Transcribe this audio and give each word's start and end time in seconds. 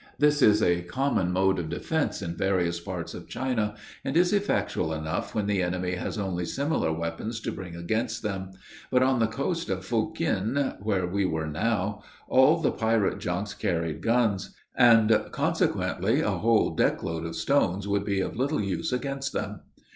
This 0.17 0.41
is 0.41 0.63
a 0.63 0.81
common 0.81 1.31
mode 1.31 1.59
of 1.59 1.69
defense 1.69 2.23
in 2.23 2.35
various 2.35 2.79
parts 2.79 3.13
of 3.13 3.29
China, 3.29 3.75
and 4.03 4.17
is 4.17 4.33
effectual 4.33 4.91
enough 4.95 5.35
when 5.35 5.45
the 5.45 5.61
enemy 5.61 5.91
has 5.91 6.17
only 6.17 6.43
similar 6.43 6.91
weapons 6.91 7.39
to 7.41 7.51
bring 7.51 7.75
against 7.75 8.23
them; 8.23 8.49
but 8.89 9.03
on 9.03 9.19
the 9.19 9.27
coast 9.27 9.69
of 9.69 9.85
Fokien, 9.85 10.75
where 10.81 11.05
we 11.05 11.25
were 11.25 11.45
now, 11.45 12.01
all 12.27 12.57
the 12.59 12.71
pirate 12.71 13.19
junks 13.19 13.53
carried 13.53 14.01
guns; 14.01 14.55
and, 14.75 15.25
consequently, 15.31 16.21
a 16.21 16.31
whole 16.31 16.73
deck 16.73 17.03
load 17.03 17.23
of 17.23 17.35
stones 17.35 17.85
could 17.85 18.03
be 18.03 18.21
of 18.21 18.35
little 18.35 18.59
use 18.59 18.91
against 18.91 19.33
them. 19.33 19.59